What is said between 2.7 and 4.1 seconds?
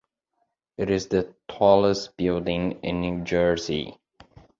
in New Jersey.